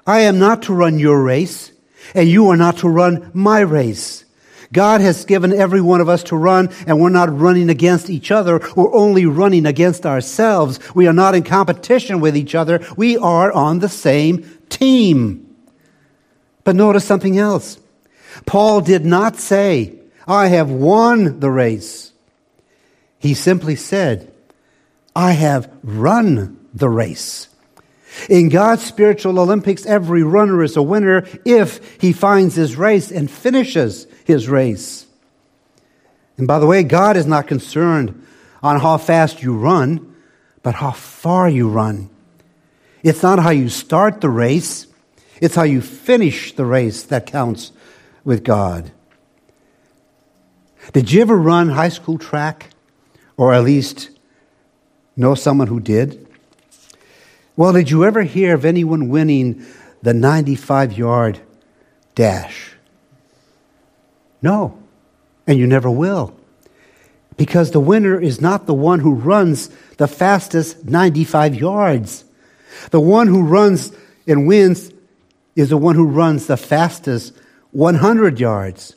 I 0.10 0.22
am 0.22 0.40
not 0.40 0.64
to 0.64 0.74
run 0.74 0.98
your 0.98 1.22
race, 1.22 1.72
and 2.16 2.28
you 2.28 2.48
are 2.50 2.58
not 2.58 2.78
to 2.78 2.90
run 2.90 3.30
my 3.32 3.60
race. 3.60 4.26
God 4.74 5.02
has 5.02 5.24
given 5.24 5.54
every 5.54 5.82
one 5.82 6.02
of 6.02 6.10
us 6.10 6.24
to 6.24 6.36
run, 6.36 6.70
and 6.88 7.00
we're 7.00 7.10
not 7.10 7.38
running 7.38 7.70
against 7.70 8.10
each 8.10 8.32
other. 8.32 8.60
We're 8.76 8.92
only 8.92 9.28
running 9.28 9.68
against 9.68 10.08
ourselves. 10.08 10.80
We 10.96 11.06
are 11.06 11.14
not 11.14 11.36
in 11.36 11.44
competition 11.44 12.22
with 12.22 12.36
each 12.36 12.56
other. 12.56 12.84
We 12.98 13.18
are 13.18 13.52
on 13.52 13.78
the 13.78 13.88
same 13.88 14.50
team. 14.70 15.56
But 16.64 16.76
notice 16.76 17.06
something 17.06 17.38
else. 17.38 17.80
Paul 18.48 18.82
did 18.82 19.06
not 19.06 19.36
say, 19.36 19.94
I 20.26 20.48
have 20.48 20.72
won 20.72 21.40
the 21.40 21.52
race. 21.52 22.14
He 23.20 23.36
simply 23.36 23.76
said, 23.76 24.34
I 25.16 25.34
have 25.34 25.72
run 25.84 26.68
the 26.74 26.90
race. 26.90 27.49
In 28.30 28.50
God's 28.50 28.84
spiritual 28.84 29.40
Olympics, 29.40 29.86
every 29.86 30.24
runner 30.24 30.64
is 30.64 30.76
a 30.76 30.82
winner 30.82 31.28
if 31.46 32.02
he 32.02 32.12
finds 32.12 32.56
his 32.56 32.76
race 32.76 33.12
and 33.12 33.30
finishes 33.30 34.08
his 34.26 34.50
race. 34.50 35.06
And 36.38 36.48
by 36.48 36.60
the 36.60 36.66
way, 36.66 36.84
God 36.84 37.18
is 37.18 37.26
not 37.26 37.48
concerned 37.48 38.26
on 38.64 38.80
how 38.80 38.98
fast 38.98 39.44
you 39.44 39.56
run, 39.56 40.16
but 40.64 40.76
how 40.76 40.92
far 40.92 41.50
you 41.50 41.70
run. 41.70 42.10
It's 43.04 43.24
not 43.24 43.40
how 43.40 43.52
you 43.52 43.70
start 43.70 44.22
the 44.22 44.30
race, 44.30 44.88
it's 45.42 45.56
how 45.56 45.64
you 45.64 45.82
finish 45.82 46.54
the 46.54 46.66
race 46.66 47.04
that 47.04 47.26
counts 47.26 47.72
with 48.24 48.44
God. 48.44 48.92
Did 50.94 51.12
you 51.12 51.22
ever 51.22 51.38
run 51.38 51.70
high 51.70 51.90
school 51.90 52.18
track? 52.18 52.72
Or 53.38 53.54
at 53.54 53.64
least 53.64 54.10
know 55.16 55.36
someone 55.36 55.68
who 55.68 55.80
did? 55.80 56.28
Well, 57.60 57.74
did 57.74 57.92
you 57.92 58.06
ever 58.06 58.22
hear 58.22 58.54
of 58.54 58.64
anyone 58.64 59.10
winning 59.10 59.66
the 60.02 60.14
95 60.14 60.98
yard 60.98 61.42
dash? 62.16 62.72
No, 64.42 64.82
and 65.46 65.60
you 65.60 65.68
never 65.68 65.90
will. 65.90 66.34
Because 67.36 67.72
the 67.72 67.82
winner 67.82 68.18
is 68.18 68.40
not 68.40 68.66
the 68.66 68.74
one 68.74 69.02
who 69.02 69.14
runs 69.14 69.68
the 69.98 70.08
fastest 70.08 70.86
95 70.86 71.56
yards. 71.56 72.24
The 72.92 73.02
one 73.02 73.28
who 73.28 73.44
runs 73.44 73.92
and 74.26 74.48
wins 74.48 74.94
is 75.58 75.68
the 75.68 75.76
one 75.76 75.96
who 75.96 76.08
runs 76.08 76.48
the 76.48 76.56
fastest 76.56 77.34
100 77.72 78.40
yards. 78.40 78.96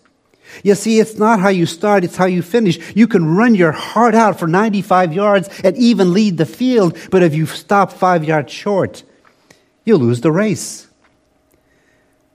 You 0.63 0.75
see, 0.75 1.01
it's 1.01 1.17
not 1.17 1.41
how 1.41 1.49
you 1.49 1.67
start, 1.67 2.05
it's 2.05 2.17
how 2.17 2.27
you 2.27 2.43
finish. 2.43 2.79
You 2.95 3.07
can 3.07 3.35
run 3.35 3.55
your 3.55 3.73
heart 3.73 4.15
out 4.15 4.39
for 4.39 4.47
95 4.47 5.13
yards 5.13 5.49
and 5.65 5.77
even 5.77 6.13
lead 6.13 6.37
the 6.37 6.47
field, 6.47 6.97
but 7.11 7.23
if 7.23 7.35
you 7.35 7.47
stop 7.47 7.93
five 7.93 8.25
yards 8.25 8.53
short, 8.53 9.03
you 9.85 9.97
lose 9.97 10.21
the 10.21 10.33
race. 10.33 10.89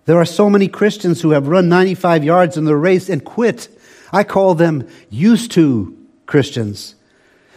There 0.05 0.17
are 0.17 0.25
so 0.25 0.50
many 0.50 0.67
Christians 0.67 1.21
who 1.21 1.31
have 1.31 1.47
run 1.47 1.69
95 1.69 2.24
yards 2.24 2.57
in 2.57 2.65
the 2.65 2.75
race 2.75 3.09
and 3.09 3.24
quit. 3.24 3.67
I 4.12 4.24
call 4.24 4.55
them 4.55 4.88
used 5.09 5.51
to 5.51 5.97
Christians. 6.25 6.95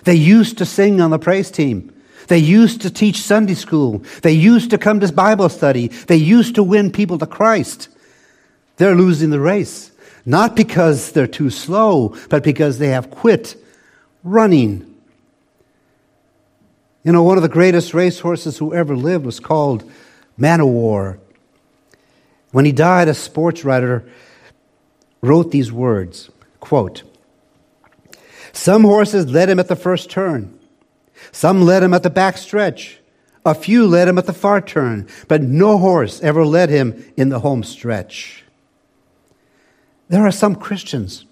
They 0.04 0.14
used 0.14 0.58
to 0.58 0.66
sing 0.66 1.00
on 1.00 1.10
the 1.10 1.18
praise 1.18 1.50
team. 1.50 1.92
They 2.26 2.38
used 2.38 2.82
to 2.82 2.90
teach 2.90 3.22
Sunday 3.22 3.54
school. 3.54 4.04
They 4.22 4.32
used 4.32 4.70
to 4.70 4.78
come 4.78 5.00
to 5.00 5.12
Bible 5.12 5.48
study. 5.48 5.88
They 5.88 6.16
used 6.16 6.54
to 6.56 6.62
win 6.62 6.90
people 6.90 7.18
to 7.18 7.26
Christ. 7.26 7.88
They're 8.76 8.94
losing 8.94 9.30
the 9.30 9.40
race. 9.40 9.90
Not 10.24 10.56
because 10.56 11.12
they're 11.12 11.26
too 11.26 11.50
slow, 11.50 12.14
but 12.28 12.42
because 12.42 12.78
they 12.78 12.88
have 12.88 13.10
quit 13.10 13.56
running. 14.22 14.86
You 17.02 17.12
know, 17.12 17.22
one 17.22 17.38
of 17.38 17.42
the 17.42 17.48
greatest 17.48 17.94
racehorses 17.94 18.58
who 18.58 18.74
ever 18.74 18.94
lived 18.94 19.24
was 19.24 19.40
called 19.40 19.90
Man 20.36 20.60
o' 20.60 20.66
War. 20.66 21.18
When 22.52 22.64
he 22.64 22.72
died, 22.72 23.08
a 23.08 23.14
sports 23.14 23.64
writer 23.64 24.04
wrote 25.22 25.50
these 25.50 25.72
words 25.72 26.30
quote, 26.60 27.02
Some 28.52 28.82
horses 28.82 29.26
led 29.26 29.48
him 29.48 29.58
at 29.58 29.68
the 29.68 29.76
first 29.76 30.10
turn, 30.10 30.58
some 31.32 31.62
led 31.62 31.82
him 31.82 31.94
at 31.94 32.02
the 32.02 32.10
back 32.10 32.36
stretch, 32.36 32.98
a 33.44 33.54
few 33.54 33.86
led 33.86 34.08
him 34.08 34.18
at 34.18 34.26
the 34.26 34.32
far 34.32 34.60
turn, 34.60 35.08
but 35.28 35.42
no 35.42 35.78
horse 35.78 36.20
ever 36.20 36.44
led 36.44 36.68
him 36.68 37.12
in 37.16 37.30
the 37.30 37.40
home 37.40 37.62
stretch. 37.62 38.44
There 40.10 40.26
are 40.26 40.32
some 40.32 40.56
Christians 40.56 41.24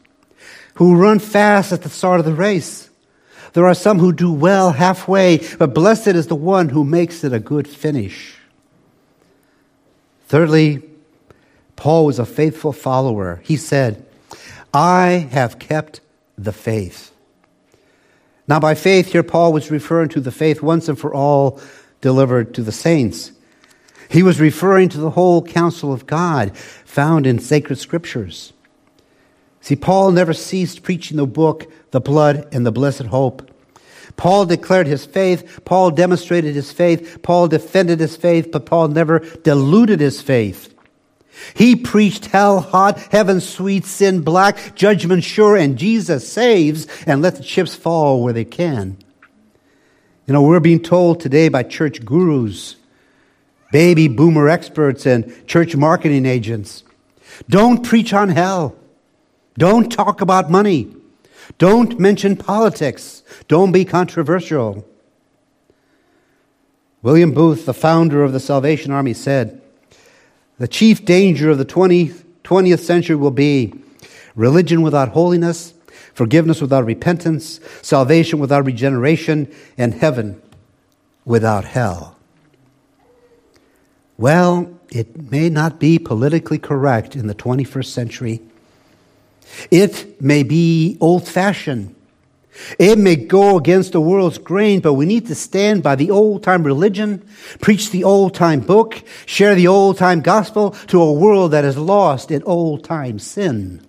who 0.75 0.95
run 0.95 1.19
fast 1.19 1.73
at 1.73 1.83
the 1.83 1.89
start 1.89 2.21
of 2.21 2.27
the 2.27 2.33
race. 2.33 2.89
There 3.53 3.67
are 3.67 3.75
some 3.75 3.99
who 3.99 4.13
do 4.13 4.33
well 4.33 4.71
halfway, 4.71 5.39
but 5.59 5.75
blessed 5.75 6.09
is 6.09 6.29
the 6.29 6.37
one 6.37 6.69
who 6.69 6.85
makes 6.85 7.25
it 7.25 7.33
a 7.33 7.41
good 7.41 7.67
finish. 7.67 8.37
Thirdly, 10.29 10.85
Paul 11.75 12.07
was 12.07 12.21
a 12.21 12.25
faithful 12.25 12.73
follower. 12.73 13.41
He 13.43 13.57
said, 13.57 14.07
I 14.73 15.29
have 15.33 15.59
kept 15.59 16.01
the 16.37 16.53
faith. 16.53 17.13
Now, 18.47 18.61
by 18.61 18.77
faith, 18.77 19.11
here 19.11 19.25
Paul 19.25 19.53
was 19.53 19.73
referring 19.73 20.11
to 20.11 20.21
the 20.21 20.31
faith 20.31 20.63
once 20.63 20.89
and 20.89 20.97
for 20.97 21.13
all 21.13 21.61
delivered 22.01 22.55
to 22.55 22.63
the 22.63 22.71
saints. 22.71 23.33
He 24.09 24.23
was 24.23 24.41
referring 24.41 24.89
to 24.91 24.99
the 24.99 25.11
whole 25.11 25.43
counsel 25.43 25.93
of 25.93 26.07
God 26.07 26.57
found 26.57 27.27
in 27.27 27.41
sacred 27.41 27.81
scriptures. 27.81 28.53
See, 29.69 29.77
Paul 29.77 30.13
never 30.13 30.33
ceased 30.33 30.83
preaching 30.83 31.19
the 31.19 31.27
book, 31.27 31.71
the 31.91 32.01
blood, 32.01 32.49
and 32.53 32.65
the 32.65 32.73
blessed 32.73 33.03
hope. 33.03 33.51
Paul 34.17 34.47
declared 34.47 34.87
his 34.87 35.05
faith. 35.05 35.61
Paul 35.67 35.91
demonstrated 35.91 36.55
his 36.55 36.73
faith. 36.73 37.19
Paul 37.21 37.49
defended 37.49 38.01
his 38.01 38.17
faith, 38.17 38.51
but 38.51 38.65
Paul 38.65 38.89
never 38.89 39.19
diluted 39.19 40.01
his 40.01 40.23
faith. 40.23 40.75
He 41.53 41.77
preached 41.77 42.25
hell 42.25 42.61
hot, 42.61 42.99
heaven 43.13 43.43
sweet, 43.43 43.85
sin 43.85 44.23
black, 44.23 44.75
judgment 44.75 45.23
sure, 45.23 45.55
and 45.55 45.77
Jesus 45.77 46.27
saves 46.27 46.87
and 47.07 47.21
let 47.21 47.37
the 47.37 47.43
chips 47.43 47.75
fall 47.75 48.23
where 48.23 48.33
they 48.33 48.47
can. 48.47 48.97
You 50.27 50.33
know, 50.33 50.41
we're 50.41 50.61
being 50.61 50.83
told 50.83 51.21
today 51.21 51.51
by 51.51 51.63
church 51.63 52.07
gurus, 52.07 52.77
baby 53.71 54.09
boomer 54.09 54.49
experts, 54.49 55.05
and 55.05 55.47
church 55.47 55.77
marketing 55.77 56.25
agents 56.25 56.85
don't 57.51 57.85
preach 57.85 58.15
on 58.15 58.31
hell. 58.31 58.75
Don't 59.59 59.91
talk 59.91 60.21
about 60.21 60.51
money. 60.51 60.95
Don't 61.59 61.99
mention 61.99 62.37
politics. 62.37 63.25
Don't 63.49 63.73
be 63.73 63.85
controversial. 63.85 64.87
William 67.03 67.33
Booth, 67.33 67.67
the 67.67 67.75
founder 67.75 68.23
of 68.23 68.33
the 68.33 68.41
Salvation 68.41 68.93
Army, 68.93 69.13
said, 69.13 69.61
The 70.59 70.69
chief 70.69 71.05
danger 71.05 71.51
of 71.51 71.59
the 71.59 71.65
20, 71.65 72.11
20th 72.45 72.81
century 72.81 73.17
will 73.17 73.33
be 73.33 73.75
religion 74.37 74.83
without 74.83 75.09
holiness, 75.09 75.75
forgiveness 76.15 76.61
without 76.61 76.85
repentance, 76.85 77.59
salvation 77.83 78.39
without 78.39 78.65
regeneration, 78.65 79.53
and 79.77 79.95
heaven 79.95 80.41
without 81.25 81.65
hell. 81.65 82.17
Well, 84.17 84.73
it 84.91 85.31
may 85.31 85.49
not 85.49 85.81
be 85.81 85.99
politically 85.99 86.59
correct 86.59 87.17
in 87.17 87.27
the 87.27 87.35
21st 87.35 87.87
century 87.87 88.41
it 89.71 90.21
may 90.21 90.43
be 90.43 90.97
old 91.01 91.27
fashioned. 91.27 91.95
It 92.79 92.99
may 92.99 93.17
go 93.17 93.57
against 93.57 93.93
the 93.93 94.01
world's 94.01 94.39
grain, 94.39 94.81
but 94.81 94.95
we 94.95 95.07
need 95.07 95.27
to 95.29 95.35
stand 95.35 95.83
by 95.83 95.95
the 95.95 96.11
old 96.11 96.43
time 96.43 96.65
religion, 96.65 97.27
preach 97.61 97.91
the 97.91 98.05
old 98.05 98.35
time 98.35 98.61
book, 98.61 99.03
share 99.27 99.55
the 99.55 99.69
old 99.69 99.97
time 99.97 100.21
gospel 100.21 100.73
to 100.89 101.01
a 101.01 101.13
world 101.13 101.53
that 101.53 101.65
is 101.65 101.79
lost 101.79 102.31
in 102.31 102.43
old 102.43 102.85
time 102.85 103.19
sin. 103.19 103.81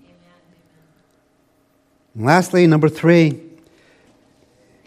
And 2.13 2.25
lastly, 2.25 2.67
number 2.67 2.89
three, 2.89 3.41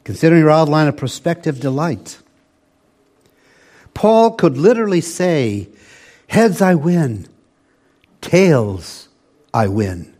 considering 0.05 0.41
your 0.41 0.51
outline 0.51 0.89
of 0.89 0.97
prospective 0.97 1.61
delight. 1.61 2.19
Paul 3.95 4.33
could 4.33 4.57
literally 4.57 5.01
say, 5.01 5.69
Heads 6.29 6.63
I 6.63 6.75
win, 6.75 7.29
tails 8.21 9.09
I 9.53 9.69
win. 9.69 10.12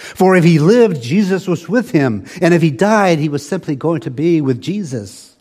For 0.00 0.34
if 0.34 0.44
he 0.44 0.58
lived, 0.58 1.02
Jesus 1.02 1.46
was 1.46 1.68
with 1.68 1.90
him. 1.90 2.24
And 2.40 2.54
if 2.54 2.62
he 2.62 2.70
died, 2.70 3.18
he 3.18 3.28
was 3.28 3.46
simply 3.46 3.76
going 3.76 4.00
to 4.02 4.10
be 4.10 4.40
with 4.40 4.60
Jesus. 4.60 5.36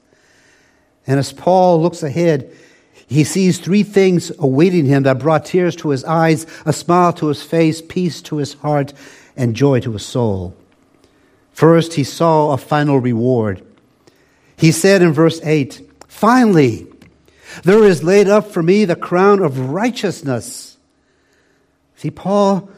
And 1.07 1.17
as 1.17 1.31
Paul 1.31 1.81
looks 1.81 2.03
ahead, 2.03 2.53
he 3.07 3.23
sees 3.23 3.57
three 3.57 3.83
things 3.83 4.31
awaiting 4.37 4.85
him 4.85 5.03
that 5.03 5.17
brought 5.17 5.45
tears 5.45 5.77
to 5.77 5.89
his 5.89 6.03
eyes, 6.03 6.45
a 6.65 6.73
smile 6.73 7.13
to 7.13 7.27
his 7.27 7.41
face, 7.41 7.81
peace 7.81 8.21
to 8.23 8.37
his 8.37 8.53
heart, 8.55 8.93
and 9.37 9.55
joy 9.55 9.79
to 9.79 9.93
his 9.93 10.05
soul. 10.05 10.55
First, 11.53 11.93
he 11.93 12.03
saw 12.03 12.51
a 12.51 12.57
final 12.57 12.99
reward. 12.99 13.65
He 14.57 14.73
said 14.73 15.01
in 15.01 15.13
verse 15.13 15.39
8, 15.41 15.89
Finally, 16.07 16.85
there 17.63 17.83
is 17.85 18.03
laid 18.03 18.27
up 18.27 18.51
for 18.51 18.61
me 18.61 18.83
the 18.83 18.95
crown 18.95 19.41
of 19.41 19.71
righteousness. 19.71 20.77
See, 21.95 22.11
Paul 22.11 22.69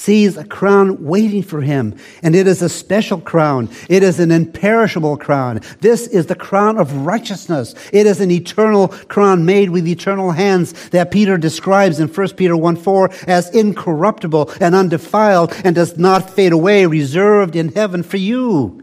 sees 0.00 0.38
a 0.38 0.44
crown 0.44 1.04
waiting 1.04 1.42
for 1.42 1.60
him. 1.60 1.94
And 2.22 2.34
it 2.34 2.46
is 2.46 2.62
a 2.62 2.70
special 2.70 3.20
crown. 3.20 3.68
It 3.88 4.02
is 4.02 4.18
an 4.18 4.30
imperishable 4.30 5.18
crown. 5.18 5.60
This 5.80 6.06
is 6.06 6.26
the 6.26 6.34
crown 6.34 6.78
of 6.78 7.04
righteousness. 7.04 7.74
It 7.92 8.06
is 8.06 8.20
an 8.20 8.30
eternal 8.30 8.88
crown 8.88 9.44
made 9.44 9.68
with 9.68 9.86
eternal 9.86 10.30
hands 10.30 10.88
that 10.90 11.10
Peter 11.10 11.36
describes 11.36 12.00
in 12.00 12.08
1 12.08 12.28
Peter 12.30 12.56
1 12.56 12.76
4 12.76 13.10
as 13.26 13.54
incorruptible 13.54 14.50
and 14.58 14.74
undefiled 14.74 15.54
and 15.64 15.74
does 15.74 15.98
not 15.98 16.30
fade 16.30 16.52
away, 16.52 16.86
reserved 16.86 17.54
in 17.54 17.68
heaven 17.72 18.02
for 18.02 18.16
you. 18.16 18.82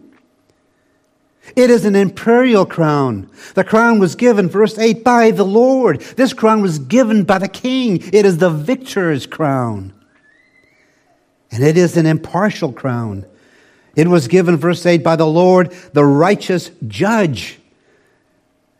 It 1.55 1.71
is 1.71 1.85
an 1.85 1.95
imperial 1.95 2.65
crown. 2.65 3.31
The 3.55 3.63
crown 3.63 3.97
was 3.97 4.15
given, 4.15 4.49
verse 4.49 4.77
8, 4.77 5.03
by 5.03 5.31
the 5.31 5.45
Lord. 5.45 6.01
This 6.01 6.33
crown 6.33 6.61
was 6.61 6.77
given 6.77 7.23
by 7.23 7.39
the 7.39 7.47
king. 7.47 8.03
It 8.13 8.25
is 8.25 8.37
the 8.37 8.51
victor's 8.51 9.25
crown. 9.25 9.96
And 11.51 11.63
it 11.63 11.77
is 11.77 11.97
an 11.97 12.05
impartial 12.05 12.71
crown. 12.71 13.25
It 13.95 14.07
was 14.07 14.27
given, 14.27 14.57
verse 14.57 14.85
8, 14.85 15.03
by 15.03 15.15
the 15.15 15.27
Lord, 15.27 15.71
the 15.93 16.05
righteous 16.05 16.71
judge. 16.87 17.59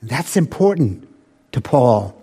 That's 0.01 0.37
important 0.37 1.07
to 1.53 1.61
Paul. 1.61 2.13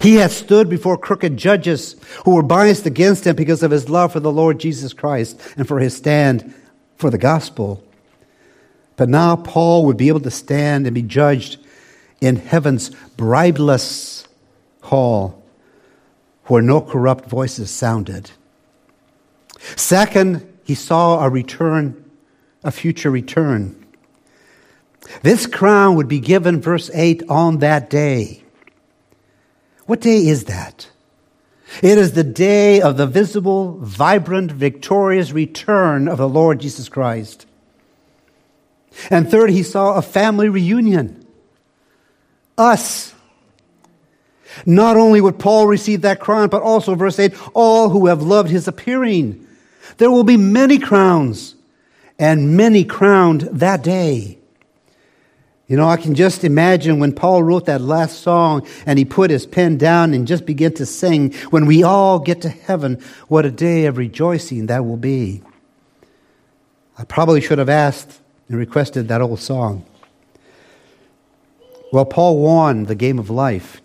He 0.00 0.14
had 0.14 0.30
stood 0.30 0.70
before 0.70 0.96
crooked 0.96 1.36
judges 1.36 1.96
who 2.24 2.34
were 2.34 2.42
biased 2.42 2.86
against 2.86 3.26
him 3.26 3.36
because 3.36 3.62
of 3.62 3.70
his 3.70 3.88
love 3.88 4.12
for 4.12 4.20
the 4.20 4.32
Lord 4.32 4.58
Jesus 4.58 4.92
Christ 4.92 5.40
and 5.56 5.68
for 5.68 5.78
his 5.78 5.96
stand 5.96 6.54
for 6.96 7.10
the 7.10 7.18
gospel. 7.18 7.82
But 8.96 9.08
now 9.08 9.36
Paul 9.36 9.84
would 9.86 9.96
be 9.96 10.08
able 10.08 10.20
to 10.20 10.30
stand 10.30 10.86
and 10.86 10.94
be 10.94 11.02
judged 11.02 11.58
in 12.20 12.36
heaven's 12.36 12.90
bribeless 13.16 14.26
hall 14.82 15.42
where 16.44 16.62
no 16.62 16.80
corrupt 16.80 17.28
voices 17.28 17.70
sounded. 17.70 18.30
Second, 19.76 20.46
he 20.64 20.74
saw 20.74 21.24
a 21.24 21.28
return, 21.28 22.04
a 22.62 22.70
future 22.70 23.10
return. 23.10 23.80
This 25.22 25.46
crown 25.46 25.96
would 25.96 26.08
be 26.08 26.20
given, 26.20 26.60
verse 26.60 26.90
8, 26.92 27.24
on 27.28 27.58
that 27.58 27.90
day. 27.90 28.44
What 29.86 30.00
day 30.00 30.26
is 30.26 30.44
that? 30.44 30.88
It 31.82 31.98
is 31.98 32.12
the 32.12 32.24
day 32.24 32.80
of 32.80 32.96
the 32.96 33.06
visible, 33.06 33.78
vibrant, 33.80 34.52
victorious 34.52 35.32
return 35.32 36.08
of 36.08 36.18
the 36.18 36.28
Lord 36.28 36.60
Jesus 36.60 36.88
Christ. 36.88 37.46
And 39.10 39.28
third, 39.30 39.50
he 39.50 39.62
saw 39.62 39.94
a 39.94 40.02
family 40.02 40.48
reunion. 40.48 41.26
Us. 42.56 43.12
Not 44.64 44.96
only 44.96 45.20
would 45.20 45.38
Paul 45.38 45.66
receive 45.66 46.02
that 46.02 46.20
crown, 46.20 46.48
but 46.48 46.62
also, 46.62 46.94
verse 46.94 47.18
8, 47.18 47.34
all 47.54 47.88
who 47.88 48.06
have 48.06 48.22
loved 48.22 48.50
his 48.50 48.68
appearing. 48.68 49.43
There 49.98 50.10
will 50.10 50.24
be 50.24 50.36
many 50.36 50.78
crowns, 50.78 51.54
and 52.18 52.56
many 52.56 52.84
crowned 52.84 53.42
that 53.42 53.82
day. 53.82 54.38
You 55.66 55.78
know, 55.78 55.88
I 55.88 55.96
can 55.96 56.14
just 56.14 56.44
imagine 56.44 56.98
when 56.98 57.14
Paul 57.14 57.42
wrote 57.42 57.64
that 57.66 57.80
last 57.80 58.20
song 58.20 58.66
and 58.84 58.98
he 58.98 59.04
put 59.06 59.30
his 59.30 59.46
pen 59.46 59.78
down 59.78 60.12
and 60.12 60.26
just 60.26 60.44
began 60.44 60.74
to 60.74 60.84
sing, 60.84 61.32
when 61.50 61.64
we 61.64 61.82
all 61.82 62.18
get 62.18 62.42
to 62.42 62.50
heaven, 62.50 63.02
what 63.28 63.46
a 63.46 63.50
day 63.50 63.86
of 63.86 63.96
rejoicing 63.96 64.66
that 64.66 64.84
will 64.84 64.98
be. 64.98 65.42
I 66.98 67.04
probably 67.04 67.40
should 67.40 67.58
have 67.58 67.70
asked 67.70 68.20
and 68.48 68.58
requested 68.58 69.08
that 69.08 69.22
old 69.22 69.40
song. 69.40 69.86
Well, 71.92 72.04
Paul 72.04 72.38
won 72.40 72.84
the 72.84 72.94
game 72.94 73.18
of 73.18 73.30
life 73.30 73.80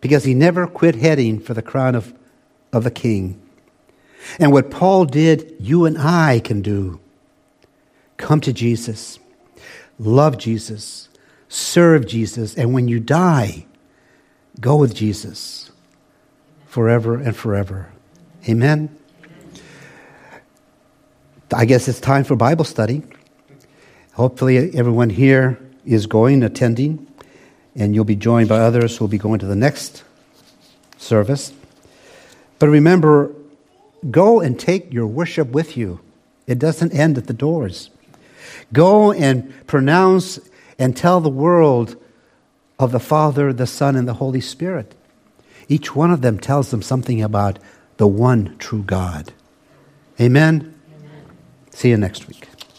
because 0.00 0.24
he 0.24 0.32
never 0.34 0.66
quit 0.66 0.94
heading 0.94 1.38
for 1.38 1.52
the 1.52 1.62
crown 1.62 1.94
of, 1.94 2.14
of 2.72 2.84
the 2.84 2.90
king. 2.90 3.40
And 4.38 4.52
what 4.52 4.70
Paul 4.70 5.04
did, 5.04 5.56
you 5.58 5.84
and 5.84 5.98
I 5.98 6.40
can 6.40 6.62
do. 6.62 7.00
Come 8.16 8.40
to 8.40 8.52
Jesus, 8.52 9.18
love 9.98 10.38
Jesus, 10.38 11.08
serve 11.48 12.06
Jesus, 12.06 12.54
and 12.56 12.74
when 12.74 12.88
you 12.88 13.00
die, 13.00 13.66
go 14.60 14.76
with 14.76 14.94
Jesus 14.94 15.70
forever 16.66 17.16
and 17.16 17.34
forever. 17.34 17.92
Amen. 18.48 18.94
I 21.54 21.64
guess 21.64 21.88
it's 21.88 22.00
time 22.00 22.24
for 22.24 22.36
Bible 22.36 22.64
study. 22.64 23.02
Hopefully, 24.14 24.76
everyone 24.76 25.10
here 25.10 25.58
is 25.86 26.06
going, 26.06 26.42
attending, 26.42 27.06
and 27.74 27.94
you'll 27.94 28.04
be 28.04 28.16
joined 28.16 28.48
by 28.48 28.58
others 28.58 28.96
who 28.96 29.04
will 29.04 29.08
be 29.08 29.16
going 29.18 29.38
to 29.38 29.46
the 29.46 29.56
next 29.56 30.02
service. 30.98 31.52
But 32.58 32.68
remember, 32.68 33.32
go 34.10 34.40
and 34.40 34.58
take 34.58 34.92
your 34.92 35.06
worship 35.06 35.48
with 35.48 35.76
you. 35.76 36.00
It 36.46 36.58
doesn't 36.58 36.92
end 36.92 37.18
at 37.18 37.26
the 37.26 37.32
doors. 37.32 37.90
Go 38.72 39.12
and 39.12 39.52
pronounce 39.66 40.38
and 40.78 40.96
tell 40.96 41.20
the 41.20 41.28
world 41.28 41.96
of 42.78 42.92
the 42.92 43.00
Father, 43.00 43.52
the 43.52 43.66
Son, 43.66 43.96
and 43.96 44.06
the 44.06 44.14
Holy 44.14 44.40
Spirit. 44.40 44.94
Each 45.68 45.94
one 45.94 46.10
of 46.10 46.22
them 46.22 46.38
tells 46.38 46.70
them 46.70 46.82
something 46.82 47.22
about 47.22 47.58
the 47.96 48.06
one 48.06 48.56
true 48.58 48.82
God. 48.82 49.32
Amen. 50.20 50.74
Amen. 50.96 51.24
See 51.70 51.90
you 51.90 51.96
next 51.96 52.28
week. 52.28 52.48